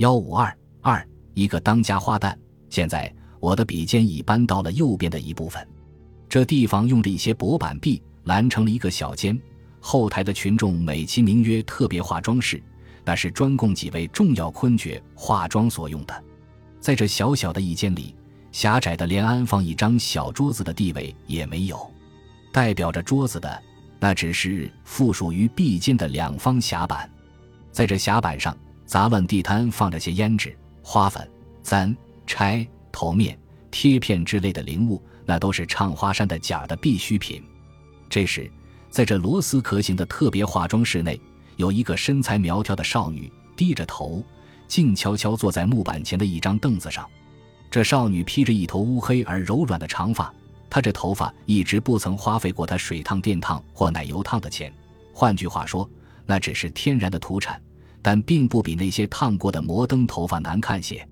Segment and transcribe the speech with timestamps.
[0.00, 0.50] 幺五二
[0.80, 2.34] 二一个当家花旦。
[2.70, 5.66] 现在我的笔尖已搬到了右边的一部分，
[6.26, 9.38] 这地方用着一些薄板壁拦成了一个小间。
[9.78, 12.62] 后台的群众美其名曰特别化妆室，
[13.04, 16.24] 那是专供几位重要昆爵化妆所用的。
[16.80, 18.14] 在这小小的一间里，
[18.52, 21.78] 狭窄的连安放一张小桌子的地位也没有。
[22.50, 23.62] 代表着桌子的，
[23.98, 27.06] 那只是附属于壁间的两方狭板。
[27.70, 28.56] 在这狭板上，
[28.90, 30.52] 杂乱地摊放着些胭脂、
[30.82, 31.30] 花粉、
[31.62, 31.96] 簪、
[32.26, 33.38] 钗、头面、
[33.70, 37.40] 贴片之类的灵物，那都是唱花山的假的必需品。
[38.08, 38.50] 这时。
[38.90, 41.20] 在这螺丝壳形的特别化妆室内，
[41.54, 44.20] 有一个身材苗条的少女，低着头，
[44.66, 47.08] 静悄悄坐在木板前的一张凳子上。
[47.70, 50.34] 这少女披着一头乌黑而柔软的长发，
[50.68, 54.72] 她这头发一直不曾花费过她水烫、电烫或奶油烫的钱。
[55.12, 55.88] 换句话说，
[56.26, 57.62] 那只是天然的土产，
[58.02, 61.06] 但并不比那些烫过的摩登头发难看些。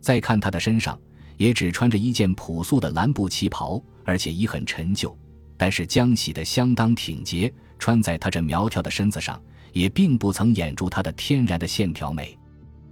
[0.00, 0.98] 再看她的身上，
[1.36, 5.16] 也只穿着一件朴素的蓝布旗袍，而且已很陈旧。
[5.56, 9.40] 但是浆洗的相当挺洁，穿在她这苗条的身子上，
[9.72, 12.38] 也并不曾掩住她的天然的线条美。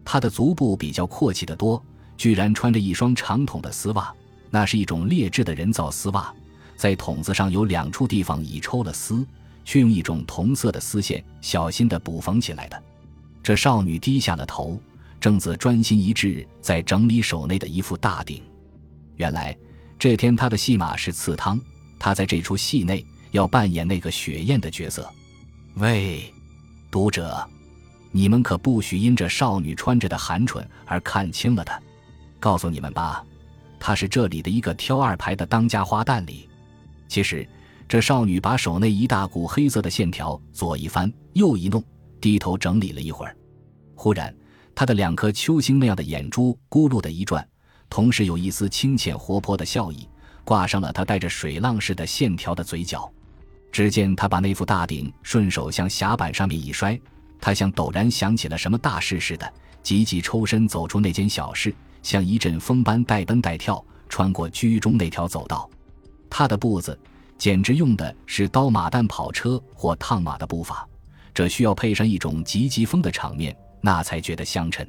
[0.05, 1.83] 她的足部比较阔气得多，
[2.17, 4.12] 居然穿着一双长筒的丝袜，
[4.50, 6.34] 那是一种劣质的人造丝袜，
[6.77, 9.27] 在筒子上有两处地方已抽了丝，
[9.65, 12.83] 却用一种同色的丝线小心地补缝起来的。
[13.45, 14.81] 这少女低下了头，
[15.20, 18.42] 正自专心一致在整理手内的一副大鼎。
[19.17, 19.55] 原来
[19.98, 21.61] 这天她的戏码是刺汤。
[21.98, 25.06] 她在这出戏内要扮演那个雪雁的角色。
[25.75, 26.33] 喂，
[26.91, 27.47] 读者，
[28.12, 31.78] 你们可不许因这少女穿着的寒蠢而看轻了她。
[32.41, 33.22] 告诉你们吧，
[33.78, 36.48] 她是这里的一个挑二排的当家花旦里。
[37.09, 37.47] 其实，
[37.87, 41.84] 这少女把手内一大股黑色的线条左一翻，右一弄，
[42.25, 43.36] 低头整理了一会儿。
[43.94, 44.34] 忽然，
[44.75, 47.47] 他的两颗秋星那样的眼珠咕噜的一转，
[47.91, 50.08] 同时有一丝清浅活泼的笑意。
[50.42, 53.12] 挂上了他带着水浪似的线条的嘴角，
[53.71, 56.99] 只见他把那副大顶顺手向匣板上面一摔，
[57.38, 65.69] 他像陡然想起了什么大事似的，急急抽身走出那间小室，像一阵风般带奔带跳，穿过居中那条走道。
[66.31, 66.99] 他的步子
[67.37, 70.88] 简直用的是刀马旦跑车或烫马的步伐，
[71.34, 74.89] 这需要配上一种急急风的场面，那才觉得相称。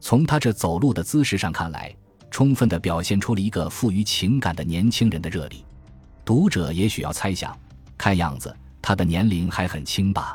[0.00, 1.94] 从他这走路的姿势上看来。
[2.32, 5.66] 充分地表现出了一个富于情感的年轻人的热力。
[6.24, 7.54] 读者也许要猜想，
[7.98, 10.34] 看样子他的年龄还很轻吧？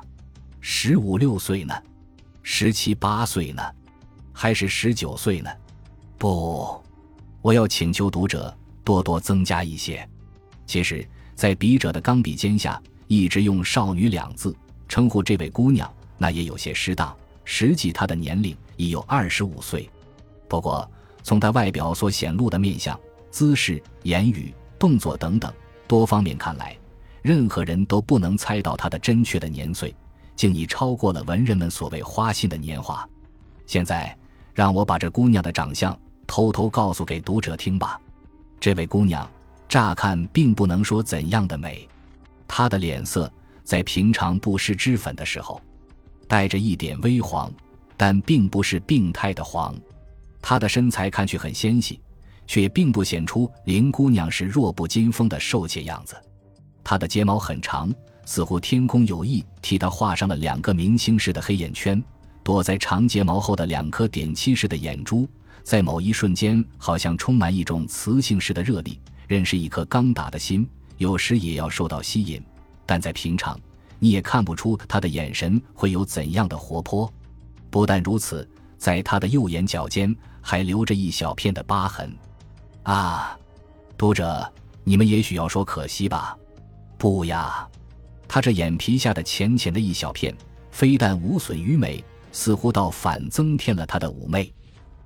[0.62, 1.74] 十五六岁呢？
[2.44, 3.64] 十七八岁呢？
[4.32, 5.50] 还是十九岁呢？
[6.20, 6.80] 不，
[7.42, 10.08] 我要请求读者多多增加一些。
[10.68, 11.04] 其实，
[11.34, 14.56] 在笔者的钢笔尖下，一直用“少女”两字
[14.88, 17.16] 称呼这位姑娘，那也有些失当。
[17.44, 19.90] 实际她的年龄已有二十五岁。
[20.48, 20.90] 不过，
[21.24, 23.00] 从她外表所显露的面相、
[23.32, 25.52] 姿势、言语、动作等等
[25.88, 26.78] 多方面看来，
[27.22, 29.96] 任何人都不能猜到她的真确的年岁，
[30.36, 33.08] 竟已超过了文人们所谓花心的年华。
[33.66, 34.18] 现在，
[34.54, 38.00] 让我把这姑娘的长相偷偷告诉给读者听吧。
[38.60, 39.30] 这位姑娘，
[39.70, 41.88] 乍看并不能说怎样的美，
[42.48, 43.32] 她的脸色
[43.68, 45.62] 在平常不施脂粉的时候，
[46.26, 47.52] 带着一点微黄，
[47.98, 49.76] 但并不是病态的黄。
[50.42, 52.00] 她的身材看去很纤细，
[52.48, 56.16] 却并不显出林姑娘是弱不禁风的瘦怯样子。
[56.82, 62.02] 她的睫毛很长，似乎天空有意替她画上了两个明星似的黑眼圈。
[62.46, 65.28] 躲在长睫毛后的两颗点漆似的眼珠，
[65.62, 68.98] 在某一瞬间好像充满一种磁性似的热力。
[69.28, 72.42] 认识一颗刚打的心，有时也要受到吸引。
[72.88, 73.60] 但在平常，
[74.00, 77.08] 你也看不出她的眼神会有怎样的活泼。
[77.70, 78.50] 不但如此。
[78.80, 82.16] 在他的右眼角尖还留着一小片的疤痕，
[82.84, 83.36] 啊，
[83.98, 84.48] 读者，
[84.84, 86.38] 你们也许要说可惜吧？
[86.96, 87.68] 不呀，
[88.28, 90.32] 他这眼皮下的浅浅的一小片，
[90.70, 94.54] 非但无损于美，似乎倒反增添了他的妩媚。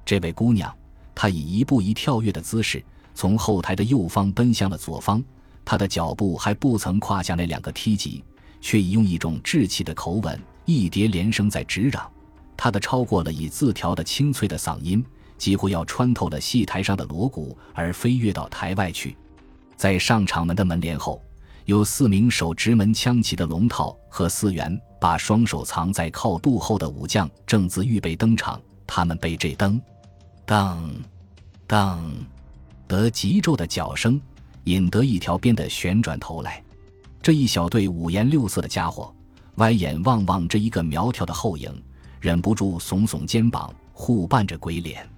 [0.03, 0.69] 这位姑娘，
[1.15, 2.83] 她以一步一跳跃的姿势
[3.15, 5.23] 从后台的右方奔向了左方，
[5.71, 8.21] 他的脚步还不曾跨下那两个梯级，
[8.59, 12.11] 却已用一种稚气的口吻一叠连声在直嚷。
[12.57, 15.01] 他的超过了以字条的清脆的嗓音，
[15.37, 19.15] 几乎要穿透了戏台上的锣鼓而飞跃到台外去。
[19.77, 21.23] 在上场门的门帘后，
[21.63, 28.61] 有四名手执门枪旗的龙套和四员把双手藏在靠肚后的武将正自预备登场。
[28.85, 29.79] 他们被这噔，
[30.45, 30.77] 噔，
[31.65, 31.97] 噔
[32.89, 34.19] 得急骤的脚声
[34.65, 36.63] 引得一条鞭的旋转头来。
[37.21, 39.13] 这一小队五颜六色的家伙
[39.55, 41.71] 歪眼望望这一个苗条的后影。
[42.19, 45.09] 忍不住耸耸肩膀，互扮着鬼脸。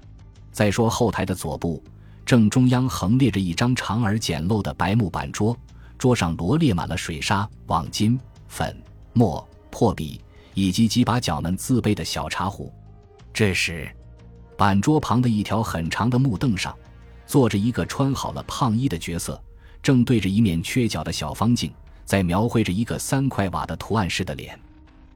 [0.53, 1.83] 再说后台的左部，
[2.25, 5.53] 正中央横列着一张长而简陋的白木板桌，
[5.97, 8.17] 桌上罗列满了水沙、网巾、
[8.47, 8.73] 粉
[9.11, 10.21] 末、破笔，
[10.53, 12.71] 以及几把角们自备的小茶壶。
[13.33, 13.93] 这时，
[14.57, 16.73] 板桌旁的一条很长的木凳上，
[17.33, 19.41] 坐着一个穿好了胖衣的角色，
[19.81, 21.73] 正对着一面缺角的小方镜，
[22.05, 24.55] 在描绘着一个三块瓦的图案式的脸。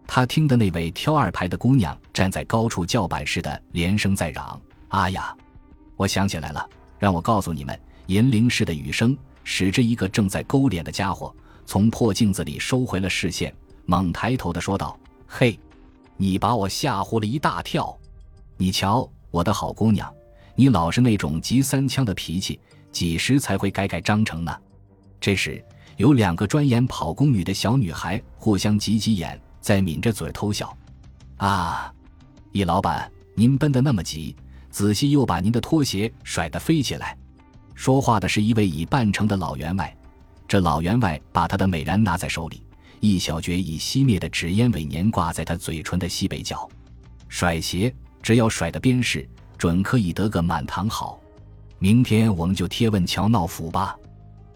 [0.07, 4.59] 他听的那位挑二排的姑娘站在高处叫板似的，连声在嚷
[4.89, 5.37] ：“啊呀！
[5.95, 11.31] 我想起来了，让我告诉你们。”银铃似的雨声使着一个正在勾脸的家伙
[11.67, 13.53] 从破镜子里收回了视线，
[13.85, 14.99] 猛抬头的说道
[15.29, 15.59] ：“嘿，
[16.15, 17.95] 你把我吓唬了一大跳！
[18.57, 20.11] 你瞧，我的好姑娘，
[20.57, 22.59] 你老是那种急三枪的脾气，
[22.91, 24.53] 几时才会改改章程呢？”
[25.21, 25.63] 这时，
[25.95, 29.39] 有两个专演跑宫女的小女孩互相挤挤眼。
[29.59, 30.77] 在抿着嘴偷笑，
[31.37, 31.93] 啊，
[32.53, 34.33] 易老板，您奔得那么急，
[34.69, 37.17] 仔细又把您的拖鞋甩得飞起来。
[37.75, 39.93] 说话的是一位已半成的老员外，
[40.47, 42.63] 这老员外把他的美髯拿在手里，
[43.01, 46.69] 一小绝已熄灭的纸烟尾粘挂在他嘴唇的西北角。
[47.27, 49.27] 甩鞋，只要甩的边是，
[49.57, 51.19] 准可以得个满堂好。
[51.79, 53.97] 明天我们就贴问桥闹府吧。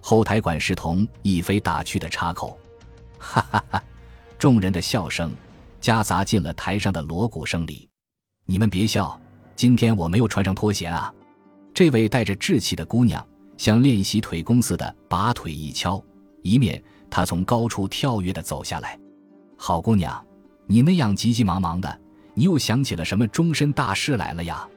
[0.01, 2.57] 后台管事童一飞打趣的插口，
[3.19, 3.83] 哈哈哈。
[4.39, 5.31] 众人的笑声
[5.79, 7.87] 夹杂进了台上的锣鼓声里。
[8.45, 9.19] 你们别笑，
[9.55, 11.13] 今天我没有穿上拖鞋啊！
[11.73, 13.23] 这位带着稚气的姑娘
[13.57, 16.03] 像练习腿功似的把腿一敲，
[16.41, 18.99] 一面她从高处跳跃的走下来。
[19.55, 20.25] 好姑娘，
[20.65, 22.01] 你那样急急忙忙的，
[22.33, 24.67] 你又想起了什么终身大事来了呀？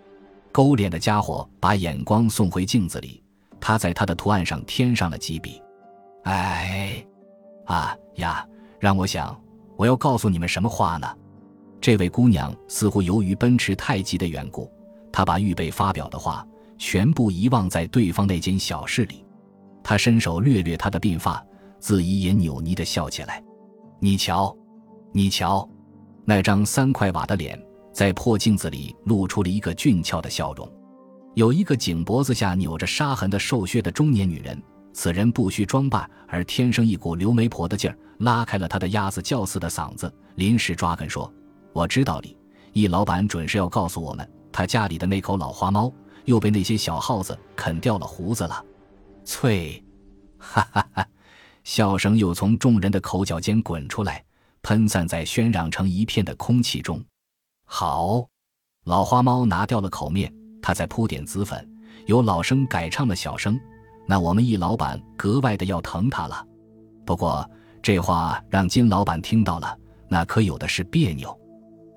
[0.54, 3.20] 勾脸的家伙把眼光送回镜子里，
[3.58, 5.60] 他在他的图案上添上了几笔。
[6.22, 7.04] 哎，
[7.64, 8.46] 啊呀，
[8.78, 9.36] 让我想。
[9.76, 11.12] 我要告诉你们什么话呢？
[11.80, 14.70] 这位姑娘似乎由于奔驰太急的缘故，
[15.10, 16.46] 她把预备发表的话
[16.78, 19.26] 全部遗忘在对方那间小室里。
[19.82, 21.44] 她伸手掠掠她的鬓发，
[21.80, 23.42] 自以也扭捏的笑起来。
[23.98, 24.56] 你瞧，
[25.10, 25.68] 你瞧，
[26.24, 27.60] 那张三块瓦的脸
[27.94, 30.70] 在破镜子里露出了一个俊俏的笑容。
[31.35, 34.61] 有一个颈脖子下扭着沙痕的瘦削的中年女人。
[34.93, 41.32] 此人不需装扮，而天生一股刘媒婆的劲儿，拉开了他的鸭子叫似的嗓子，临时抓根说
[41.75, 42.37] ：“我知道你，
[42.73, 45.93] 易老板准是要告诉我们，他家里的那口老花猫
[46.26, 48.64] 又被那些小耗子啃掉了胡子了。”
[49.26, 49.82] 翠，
[50.38, 51.05] 哈哈哈！
[51.64, 54.23] 笑声又从众人的口角间滚出来，
[54.62, 57.05] 喷散在喧嚷成一片的空气中。
[57.76, 58.24] 好，
[58.84, 60.32] 老花猫拿掉了口面，
[60.62, 61.68] 他在铺点紫粉，
[62.06, 63.58] 由老生改唱了小生。
[64.06, 66.46] 那我们易老板格外的要疼他了，
[67.04, 67.44] 不过
[67.82, 69.76] 这话让金老板听到了，
[70.06, 71.36] 那可有的是别扭。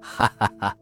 [0.02, 0.76] 哈哈哈！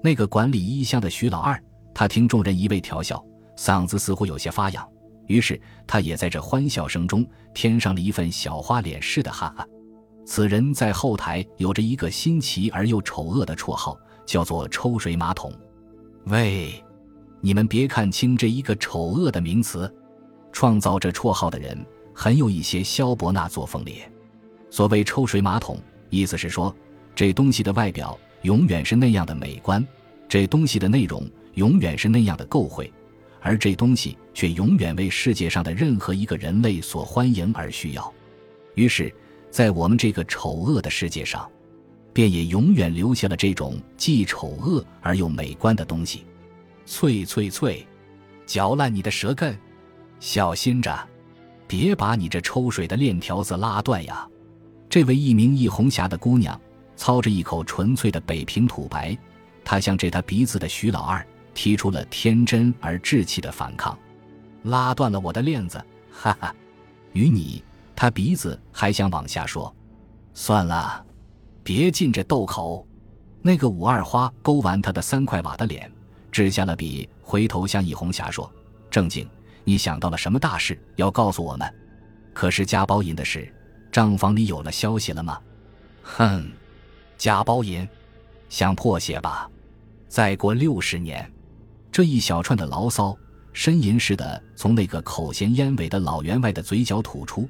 [0.00, 1.60] 那个管理衣箱的徐老二，
[1.92, 3.20] 他听众人一味调笑，
[3.56, 4.88] 嗓子似乎有些发痒，
[5.26, 9.66] 于是他也在这欢笑声中添上了一份小花脸似的哈哈。
[10.24, 15.50] 此人在后台有着一个新奇而又丑恶的绰号，叫做“抽水马桶”。
[16.26, 16.84] 喂，
[17.40, 19.90] 你们别看清这一个丑恶的名词。
[20.52, 21.78] 创造这绰号的人
[22.14, 24.10] 很有一些萧伯纳作风烈。
[24.70, 25.78] 所谓抽水马桶，
[26.08, 26.74] 意思是说
[27.14, 29.86] 这东西的外表永远是那样的美观，
[30.26, 32.90] 这东西的内容永远是那样的够会，
[33.42, 38.12] 而这东西却永远为世界上的任何一个人类所欢迎而需要。
[38.74, 39.14] 于是，
[39.50, 41.46] 在我们这个丑恶的世界上，
[42.16, 46.24] 便也永远留下了这种既丑恶而又美观的东西。
[46.86, 47.86] 脆脆脆，
[48.46, 49.54] 嚼烂你的舌根。
[50.18, 50.98] 小心着，
[51.66, 54.26] 别把你这抽水的链条子拉断呀！
[54.88, 56.58] 这位一名易红霞的姑娘
[56.96, 59.14] 操着一口纯粹的北平土白，
[59.62, 63.94] 她向这她鼻子的徐老二提出了天真而稚气的反抗。
[64.62, 66.54] 拉断了我的链子，哈哈！
[67.12, 67.62] 与你，
[67.94, 69.70] 他鼻子还想往下说，
[70.32, 71.04] 算了，
[71.66, 72.86] 别进这豆口。
[73.42, 75.90] 那个五二花勾完他的三块瓦的脸，
[76.30, 78.48] 掷下了笔，回头向易红霞说
[78.88, 79.28] ：“正经。”
[79.64, 81.68] 你想到了什么大事要告诉我们？
[82.32, 83.52] 可是贾包银的事，
[83.90, 85.40] 账房里有了消息了吗？
[86.04, 86.48] 哼，
[87.18, 87.84] 贾包银，
[88.48, 89.50] 想破鞋吧？
[90.06, 91.28] 再过六十年，
[91.90, 93.18] 这一小串的牢骚
[93.52, 97.48] 呻吟似的从那个口衔烟尾的老员外的嘴角吐出，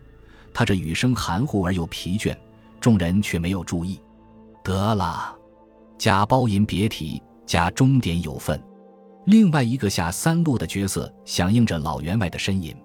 [0.55, 2.35] 他这语声含糊而又疲倦，
[2.81, 4.01] 众人却没有注意。
[4.67, 5.33] 得了，
[5.97, 8.61] 贾包银别提，贾终点有份。
[9.27, 12.77] 另外一个下三路的角色响应着老员外的呻吟。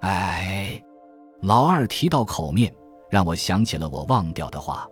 [0.00, 0.82] 哎，
[1.42, 2.74] 老二提到口面，
[3.10, 4.88] 让我想起了我忘掉的话。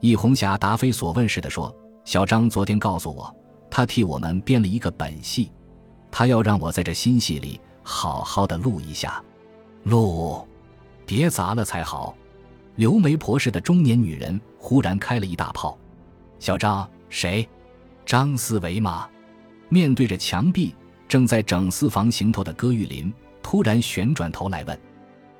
[0.00, 1.72] 易红霞答非所问似的说
[2.04, 3.32] ：“小张昨天告诉我，
[3.70, 5.52] 他替我们编了一个本戏，
[6.10, 9.22] 他要让我在这新戏里好好的录一下。
[9.84, 10.44] 录，
[11.06, 12.12] 别砸了才好。
[12.76, 15.78] 刘媒婆似的中年女人忽然开了一大炮。
[16.38, 17.48] 小张，谁？
[18.06, 19.08] 张思维吗？
[19.68, 20.74] 面对着墙壁，
[21.06, 23.12] 正在整四房行头的戈玉林
[23.42, 24.80] 突然旋转头来问：“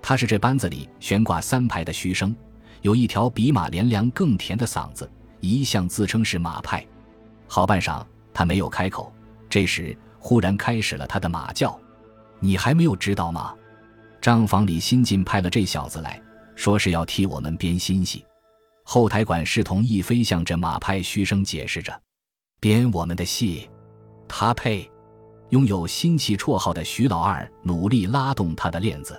[0.03, 2.35] 他是这班子里悬挂三排的虚声，
[2.83, 5.11] 有一条比马连良更甜的嗓子，
[5.41, 6.87] 一向自称是马派。”
[7.49, 9.13] 好半晌，他没有开口。
[9.49, 11.77] 这时，忽然开始了他的马叫
[12.39, 13.55] ：“你还没有知道吗？
[14.21, 16.23] 账房里新近派了这小子来
[16.61, 18.23] 说是要替我们编新戏。”
[18.85, 21.99] 后台管事同意飞向这马派虚声解释着
[22.61, 23.71] ：“编我们的戏。”
[24.29, 24.89] 他配，
[25.49, 29.19] 拥有新奇绰号的徐老二努力拉动他的链子。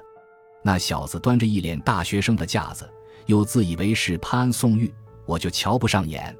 [0.63, 2.87] 那小子端着一脸大学生的架子，
[3.25, 4.93] 又自以为是潘安宋玉，
[5.25, 6.35] 我就瞧不上眼。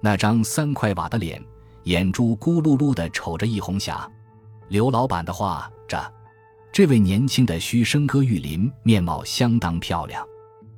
[0.00, 1.42] 那张三块瓦的脸，
[1.84, 4.06] 眼珠咕噜噜的瞅着易红霞。
[4.68, 6.12] 刘老板的话，这
[6.72, 10.26] 这位年轻的虚声歌玉林面貌相当漂亮。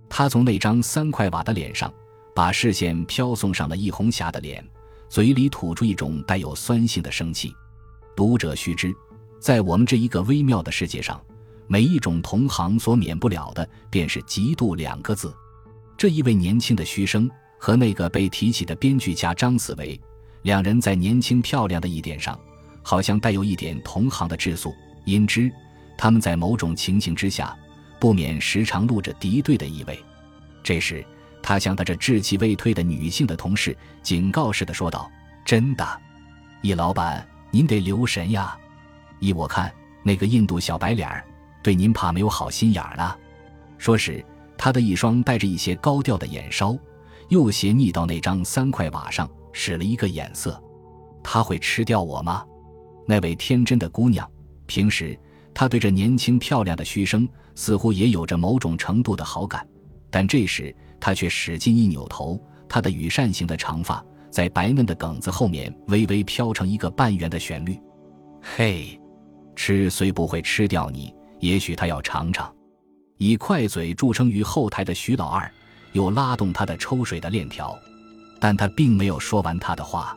[0.09, 1.93] 他从那张三块瓦的脸上，
[2.35, 4.65] 把视线飘送上了易红霞的脸。
[5.09, 7.53] 嘴里吐出一种带有酸性的生气。
[8.17, 8.93] 读者须知，
[9.39, 11.21] 在我们这一个微妙的世界上，
[11.69, 15.33] 每一种同行所免不了的便是嫉妒两个字。
[15.97, 19.99] 这一位年轻的虚生和那个被提起的编剧家张子维，
[20.43, 22.39] 两人在年轻漂亮的一点上，
[22.83, 24.75] 好像带有一点同行的质素。
[25.05, 25.51] 因之，
[25.97, 27.57] 他们在某种情形之下，
[27.99, 29.99] 不免时常露着敌对的意味。
[30.63, 31.05] 这时。
[31.43, 35.09] 他向他这稚气未退的女性的同事警告似的说道
[35.47, 35.87] ：“真的，
[36.61, 38.59] 易老板，您得留神呀！
[39.21, 39.73] 依我看，
[40.03, 41.25] 那个印度小白脸儿
[41.63, 43.17] 对您怕没有好心眼儿呢。”
[43.79, 44.25] 说时，
[44.59, 46.77] 他的一双带着一些高调的眼梢
[47.29, 50.61] 又斜睨到那张三块瓦上，使了一个眼色。
[51.23, 52.45] 他会吃掉我吗？
[53.07, 54.29] 那位天真的姑娘，
[54.67, 55.17] 平时
[55.55, 59.67] 他对这年轻漂亮的虚声似乎也有着某种程度的好感，
[60.09, 60.73] 但这时。
[60.99, 67.79] 他却使劲一扭头，他的羽扇形的长发在白嫩的梗子后面微微飘成一个半圆的旋律。
[68.41, 68.99] 嘿，
[69.55, 72.53] 吃虽不会吃掉你，也许他要尝尝。
[73.19, 75.49] 以快嘴著称于后台的徐老二，
[75.93, 77.79] 又拉动他的抽水的链条，
[78.41, 80.17] 但他并没有说完他的话。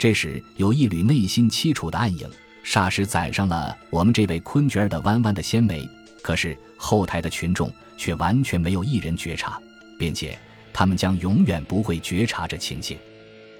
[0.00, 2.28] 这时，有一缕内心凄楚的暗影，
[2.64, 5.86] 霎时攒上了我们这位昆角儿的弯弯的纤眉。
[6.26, 9.62] 可是后台的群众却完全没有一人觉察。
[9.96, 10.36] 并且，
[10.72, 12.98] 他们将永远不会觉察这情形。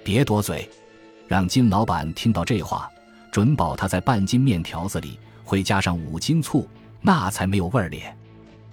[0.02, 0.68] 别多嘴，
[1.28, 2.90] 让金老板听到这话，
[3.30, 6.68] 准保他在半斤面条子里会加上五斤醋，
[7.00, 8.12] 那才没有味儿咧。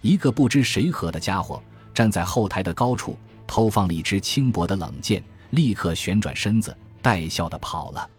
[0.01, 1.61] 一个不知谁和的家伙
[1.93, 8.09] 站在后台的高处，偷放了一支轻薄的冷箭，立刻旋转身子，带笑的跑了。